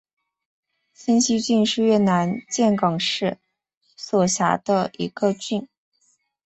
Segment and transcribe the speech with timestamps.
[0.95, 3.37] 清溪郡是越南岘港市
[3.95, 5.67] 所辖的一个郡。